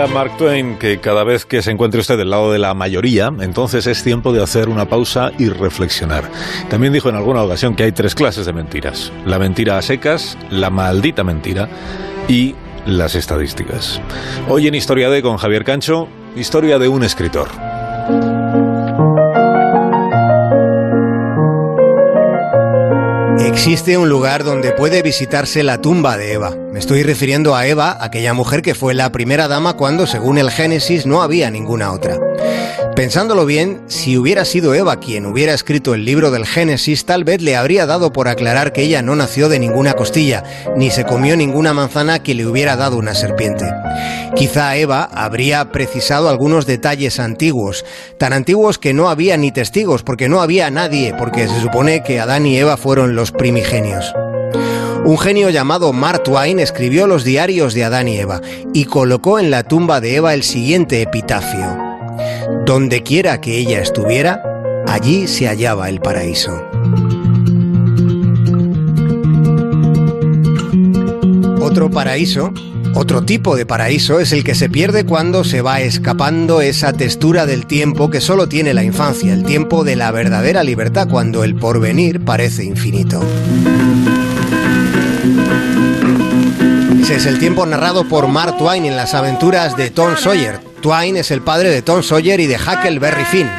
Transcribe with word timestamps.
Decía 0.00 0.14
Mark 0.14 0.38
Twain 0.38 0.78
que 0.78 0.98
cada 0.98 1.24
vez 1.24 1.44
que 1.44 1.60
se 1.60 1.70
encuentre 1.70 2.00
usted 2.00 2.16
del 2.16 2.30
lado 2.30 2.50
de 2.50 2.58
la 2.58 2.72
mayoría, 2.72 3.30
entonces 3.40 3.86
es 3.86 4.02
tiempo 4.02 4.32
de 4.32 4.42
hacer 4.42 4.70
una 4.70 4.88
pausa 4.88 5.30
y 5.38 5.50
reflexionar. 5.50 6.24
También 6.70 6.94
dijo 6.94 7.10
en 7.10 7.16
alguna 7.16 7.42
ocasión 7.42 7.76
que 7.76 7.82
hay 7.82 7.92
tres 7.92 8.14
clases 8.14 8.46
de 8.46 8.54
mentiras. 8.54 9.12
La 9.26 9.38
mentira 9.38 9.76
a 9.76 9.82
secas, 9.82 10.38
la 10.48 10.70
maldita 10.70 11.22
mentira 11.22 11.68
y 12.28 12.54
las 12.86 13.14
estadísticas. 13.14 14.00
Hoy 14.48 14.68
en 14.68 14.74
Historia 14.74 15.10
de 15.10 15.20
con 15.20 15.36
Javier 15.36 15.64
Cancho, 15.64 16.08
historia 16.34 16.78
de 16.78 16.88
un 16.88 17.04
escritor. 17.04 17.50
Existe 23.62 23.98
un 23.98 24.08
lugar 24.08 24.42
donde 24.42 24.72
puede 24.72 25.02
visitarse 25.02 25.62
la 25.62 25.82
tumba 25.82 26.16
de 26.16 26.32
Eva. 26.32 26.56
Me 26.72 26.78
estoy 26.78 27.02
refiriendo 27.02 27.54
a 27.54 27.66
Eva, 27.66 27.98
aquella 28.00 28.32
mujer 28.32 28.62
que 28.62 28.74
fue 28.74 28.94
la 28.94 29.12
primera 29.12 29.48
dama 29.48 29.74
cuando, 29.74 30.06
según 30.06 30.38
el 30.38 30.50
Génesis, 30.50 31.04
no 31.04 31.20
había 31.20 31.50
ninguna 31.50 31.92
otra. 31.92 32.18
Pensándolo 33.00 33.46
bien, 33.46 33.80
si 33.86 34.18
hubiera 34.18 34.44
sido 34.44 34.74
Eva 34.74 35.00
quien 35.00 35.24
hubiera 35.24 35.54
escrito 35.54 35.94
el 35.94 36.04
libro 36.04 36.30
del 36.30 36.44
Génesis, 36.44 37.06
tal 37.06 37.24
vez 37.24 37.40
le 37.40 37.56
habría 37.56 37.86
dado 37.86 38.12
por 38.12 38.28
aclarar 38.28 38.74
que 38.74 38.82
ella 38.82 39.00
no 39.00 39.16
nació 39.16 39.48
de 39.48 39.58
ninguna 39.58 39.94
costilla, 39.94 40.44
ni 40.76 40.90
se 40.90 41.06
comió 41.06 41.34
ninguna 41.34 41.72
manzana 41.72 42.22
que 42.22 42.34
le 42.34 42.44
hubiera 42.44 42.76
dado 42.76 42.98
una 42.98 43.14
serpiente. 43.14 43.64
Quizá 44.36 44.76
Eva 44.76 45.08
habría 45.14 45.72
precisado 45.72 46.28
algunos 46.28 46.66
detalles 46.66 47.18
antiguos, 47.20 47.86
tan 48.18 48.34
antiguos 48.34 48.78
que 48.78 48.92
no 48.92 49.08
había 49.08 49.38
ni 49.38 49.50
testigos, 49.50 50.02
porque 50.02 50.28
no 50.28 50.42
había 50.42 50.70
nadie, 50.70 51.14
porque 51.16 51.48
se 51.48 51.58
supone 51.58 52.02
que 52.02 52.20
Adán 52.20 52.44
y 52.44 52.58
Eva 52.58 52.76
fueron 52.76 53.16
los 53.16 53.32
primigenios. 53.32 54.12
Un 55.06 55.16
genio 55.16 55.48
llamado 55.48 55.94
Mark 55.94 56.24
Twain 56.24 56.60
escribió 56.60 57.06
los 57.06 57.24
diarios 57.24 57.72
de 57.72 57.82
Adán 57.82 58.08
y 58.08 58.18
Eva 58.18 58.42
y 58.74 58.84
colocó 58.84 59.38
en 59.38 59.50
la 59.50 59.62
tumba 59.62 60.02
de 60.02 60.16
Eva 60.16 60.34
el 60.34 60.42
siguiente 60.42 61.00
epitafio. 61.00 61.89
Donde 62.66 63.02
quiera 63.02 63.40
que 63.40 63.58
ella 63.58 63.80
estuviera, 63.80 64.42
allí 64.86 65.26
se 65.26 65.46
hallaba 65.46 65.88
el 65.88 66.00
paraíso. 66.00 66.62
Otro 71.60 71.90
paraíso, 71.90 72.52
otro 72.94 73.22
tipo 73.22 73.56
de 73.56 73.66
paraíso, 73.66 74.18
es 74.18 74.32
el 74.32 74.44
que 74.44 74.54
se 74.54 74.68
pierde 74.68 75.04
cuando 75.04 75.44
se 75.44 75.62
va 75.62 75.80
escapando 75.80 76.60
esa 76.60 76.92
textura 76.92 77.46
del 77.46 77.66
tiempo 77.66 78.10
que 78.10 78.20
solo 78.20 78.48
tiene 78.48 78.74
la 78.74 78.82
infancia, 78.82 79.32
el 79.32 79.44
tiempo 79.44 79.84
de 79.84 79.96
la 79.96 80.10
verdadera 80.10 80.64
libertad, 80.64 81.08
cuando 81.08 81.44
el 81.44 81.54
porvenir 81.54 82.24
parece 82.24 82.64
infinito. 82.64 83.20
Ese 87.00 87.16
es 87.16 87.26
el 87.26 87.38
tiempo 87.38 87.66
narrado 87.66 88.08
por 88.08 88.28
Mark 88.28 88.56
Twain 88.58 88.84
en 88.84 88.96
las 88.96 89.14
aventuras 89.14 89.76
de 89.76 89.90
Tom 89.90 90.16
Sawyer, 90.16 90.69
Twain 90.80 91.16
es 91.16 91.30
el 91.30 91.42
padre 91.42 91.70
de 91.70 91.82
Tom 91.82 92.02
Sawyer 92.02 92.40
y 92.40 92.46
de 92.46 92.56
Huckleberry 92.56 93.24
Finn. 93.24 93.50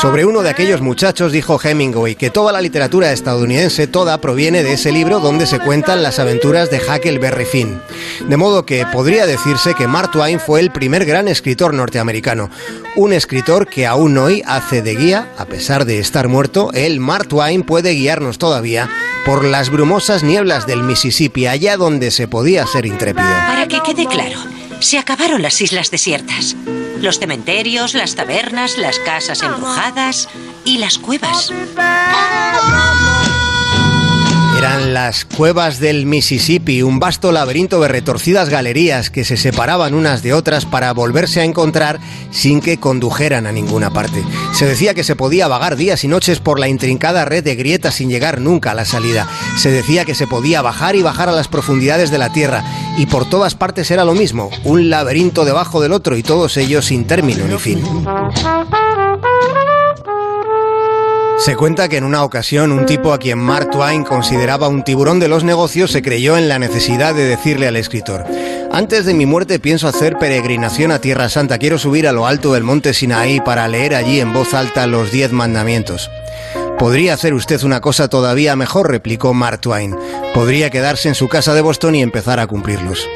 Sobre 0.00 0.26
uno 0.26 0.42
de 0.42 0.50
aquellos 0.50 0.82
muchachos 0.82 1.32
dijo 1.32 1.58
Hemingway 1.62 2.16
que 2.16 2.28
toda 2.28 2.52
la 2.52 2.60
literatura 2.60 3.12
estadounidense 3.12 3.86
toda 3.86 4.20
proviene 4.20 4.62
de 4.62 4.74
ese 4.74 4.92
libro 4.92 5.20
donde 5.20 5.46
se 5.46 5.58
cuentan 5.58 6.02
las 6.02 6.18
aventuras 6.18 6.70
de 6.70 6.78
Huckleberry 6.78 7.46
Finn. 7.46 7.80
De 8.28 8.36
modo 8.36 8.66
que 8.66 8.84
podría 8.92 9.26
decirse 9.26 9.74
que 9.74 9.88
Mark 9.88 10.10
Twain 10.10 10.38
fue 10.38 10.60
el 10.60 10.70
primer 10.70 11.06
gran 11.06 11.28
escritor 11.28 11.72
norteamericano. 11.72 12.50
Un 12.94 13.14
escritor 13.14 13.66
que 13.66 13.86
aún 13.86 14.18
hoy 14.18 14.42
hace 14.46 14.82
de 14.82 14.96
guía, 14.96 15.30
a 15.38 15.46
pesar 15.46 15.86
de 15.86 15.98
estar 15.98 16.28
muerto, 16.28 16.70
él, 16.74 17.00
Mark 17.00 17.28
Twain, 17.28 17.62
puede 17.62 17.92
guiarnos 17.92 18.36
todavía 18.36 18.90
por 19.24 19.44
las 19.44 19.70
brumosas 19.70 20.22
nieblas 20.22 20.66
del 20.66 20.82
Mississippi, 20.82 21.46
allá 21.46 21.78
donde 21.78 22.10
se 22.10 22.28
podía 22.28 22.66
ser 22.66 22.84
intrépido. 22.84 23.26
Para 23.26 23.66
que 23.66 23.80
quede 23.80 24.06
claro. 24.06 24.55
Se 24.80 24.98
acabaron 24.98 25.42
las 25.42 25.60
islas 25.60 25.90
desiertas. 25.90 26.56
Los 27.00 27.18
cementerios, 27.18 27.94
las 27.94 28.14
tabernas, 28.14 28.78
las 28.78 28.98
casas 28.98 29.42
embrujadas 29.42 30.28
y 30.64 30.78
las 30.78 30.98
cuevas. 30.98 31.52
Las 35.06 35.24
cuevas 35.24 35.78
del 35.78 36.04
Mississippi, 36.04 36.82
un 36.82 36.98
vasto 36.98 37.30
laberinto 37.30 37.80
de 37.80 37.86
retorcidas 37.86 38.48
galerías 38.48 39.08
que 39.08 39.22
se 39.22 39.36
separaban 39.36 39.94
unas 39.94 40.24
de 40.24 40.32
otras 40.32 40.66
para 40.66 40.92
volverse 40.92 41.40
a 41.40 41.44
encontrar 41.44 42.00
sin 42.32 42.60
que 42.60 42.78
condujeran 42.80 43.46
a 43.46 43.52
ninguna 43.52 43.92
parte. 43.92 44.24
Se 44.52 44.66
decía 44.66 44.94
que 44.94 45.04
se 45.04 45.14
podía 45.14 45.46
vagar 45.46 45.76
días 45.76 46.02
y 46.02 46.08
noches 46.08 46.40
por 46.40 46.58
la 46.58 46.66
intrincada 46.66 47.24
red 47.24 47.44
de 47.44 47.54
grietas 47.54 47.94
sin 47.94 48.10
llegar 48.10 48.40
nunca 48.40 48.72
a 48.72 48.74
la 48.74 48.84
salida. 48.84 49.28
Se 49.56 49.70
decía 49.70 50.04
que 50.04 50.16
se 50.16 50.26
podía 50.26 50.60
bajar 50.60 50.96
y 50.96 51.02
bajar 51.02 51.28
a 51.28 51.32
las 51.32 51.46
profundidades 51.46 52.10
de 52.10 52.18
la 52.18 52.32
tierra 52.32 52.64
y 52.98 53.06
por 53.06 53.30
todas 53.30 53.54
partes 53.54 53.92
era 53.92 54.04
lo 54.04 54.14
mismo, 54.14 54.50
un 54.64 54.90
laberinto 54.90 55.44
debajo 55.44 55.80
del 55.80 55.92
otro 55.92 56.16
y 56.16 56.24
todos 56.24 56.56
ellos 56.56 56.86
sin 56.86 57.04
término 57.04 57.46
ni 57.46 57.58
fin. 57.58 57.80
Se 61.38 61.54
cuenta 61.54 61.88
que 61.88 61.98
en 61.98 62.04
una 62.04 62.24
ocasión 62.24 62.72
un 62.72 62.86
tipo 62.86 63.12
a 63.12 63.18
quien 63.18 63.38
Mark 63.38 63.70
Twain 63.70 64.04
consideraba 64.04 64.68
un 64.68 64.82
tiburón 64.82 65.20
de 65.20 65.28
los 65.28 65.44
negocios 65.44 65.92
se 65.92 66.02
creyó 66.02 66.36
en 66.36 66.48
la 66.48 66.58
necesidad 66.58 67.14
de 67.14 67.24
decirle 67.24 67.68
al 67.68 67.76
escritor, 67.76 68.24
antes 68.72 69.04
de 69.04 69.14
mi 69.14 69.26
muerte 69.26 69.58
pienso 69.58 69.86
hacer 69.86 70.18
peregrinación 70.18 70.90
a 70.92 70.98
Tierra 70.98 71.28
Santa, 71.28 71.58
quiero 71.58 71.78
subir 71.78 72.08
a 72.08 72.12
lo 72.12 72.26
alto 72.26 72.54
del 72.54 72.64
monte 72.64 72.94
Sinaí 72.94 73.40
para 73.40 73.68
leer 73.68 73.94
allí 73.94 74.18
en 74.20 74.32
voz 74.32 74.54
alta 74.54 74.86
los 74.86 75.12
diez 75.12 75.30
mandamientos. 75.30 76.10
Podría 76.78 77.14
hacer 77.14 77.32
usted 77.32 77.62
una 77.62 77.80
cosa 77.80 78.08
todavía 78.08 78.56
mejor, 78.56 78.90
replicó 78.90 79.32
Mark 79.32 79.60
Twain. 79.60 79.96
Podría 80.34 80.68
quedarse 80.70 81.08
en 81.08 81.14
su 81.14 81.28
casa 81.28 81.54
de 81.54 81.62
Boston 81.62 81.94
y 81.94 82.02
empezar 82.02 82.40
a 82.40 82.46
cumplirlos. 82.46 83.08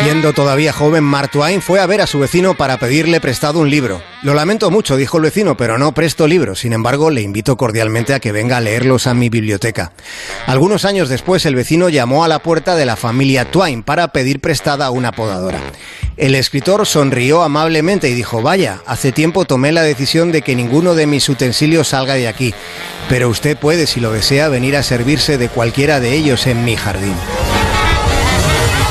Siendo 0.00 0.32
todavía 0.32 0.72
joven, 0.72 1.04
Mark 1.04 1.30
Twain 1.30 1.62
fue 1.62 1.80
a 1.80 1.86
ver 1.86 2.00
a 2.00 2.06
su 2.06 2.18
vecino 2.18 2.54
para 2.54 2.78
pedirle 2.78 3.20
prestado 3.20 3.60
un 3.60 3.70
libro. 3.70 4.02
Lo 4.22 4.34
lamento 4.34 4.70
mucho, 4.70 4.96
dijo 4.96 5.18
el 5.18 5.22
vecino, 5.22 5.56
pero 5.56 5.78
no 5.78 5.92
presto 5.94 6.26
libros. 6.26 6.58
Sin 6.58 6.72
embargo, 6.72 7.10
le 7.10 7.22
invito 7.22 7.56
cordialmente 7.56 8.12
a 8.12 8.20
que 8.20 8.32
venga 8.32 8.56
a 8.56 8.60
leerlos 8.60 9.06
a 9.06 9.14
mi 9.14 9.28
biblioteca. 9.28 9.92
Algunos 10.46 10.84
años 10.84 11.08
después, 11.08 11.46
el 11.46 11.54
vecino 11.54 11.88
llamó 11.88 12.24
a 12.24 12.28
la 12.28 12.40
puerta 12.40 12.74
de 12.74 12.86
la 12.86 12.96
familia 12.96 13.50
Twain 13.50 13.82
para 13.82 14.08
pedir 14.08 14.40
prestada 14.40 14.90
una 14.90 15.12
podadora. 15.12 15.60
El 16.16 16.34
escritor 16.34 16.86
sonrió 16.86 17.42
amablemente 17.42 18.08
y 18.08 18.14
dijo, 18.14 18.42
vaya, 18.42 18.80
hace 18.86 19.12
tiempo 19.12 19.44
tomé 19.44 19.72
la 19.72 19.82
decisión 19.82 20.32
de 20.32 20.42
que 20.42 20.56
ninguno 20.56 20.94
de 20.94 21.06
mis 21.06 21.28
utensilios 21.28 21.88
salga 21.88 22.14
de 22.14 22.28
aquí, 22.28 22.54
pero 23.08 23.28
usted 23.28 23.56
puede, 23.56 23.86
si 23.86 24.00
lo 24.00 24.12
desea, 24.12 24.48
venir 24.48 24.76
a 24.76 24.82
servirse 24.82 25.38
de 25.38 25.48
cualquiera 25.48 26.00
de 26.00 26.14
ellos 26.14 26.46
en 26.46 26.64
mi 26.64 26.76
jardín. 26.76 27.14